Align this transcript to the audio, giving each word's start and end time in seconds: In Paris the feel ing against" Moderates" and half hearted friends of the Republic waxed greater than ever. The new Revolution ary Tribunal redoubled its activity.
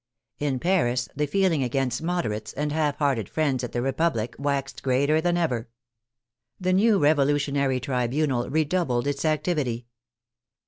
In 0.39 0.57
Paris 0.57 1.07
the 1.15 1.27
feel 1.27 1.51
ing 1.51 1.61
against" 1.61 2.01
Moderates" 2.01 2.53
and 2.53 2.71
half 2.71 2.97
hearted 2.97 3.29
friends 3.29 3.63
of 3.63 3.71
the 3.71 3.83
Republic 3.83 4.35
waxed 4.39 4.81
greater 4.81 5.21
than 5.21 5.37
ever. 5.37 5.69
The 6.59 6.73
new 6.73 6.97
Revolution 6.97 7.55
ary 7.55 7.79
Tribunal 7.79 8.49
redoubled 8.49 9.05
its 9.05 9.23
activity. 9.25 9.85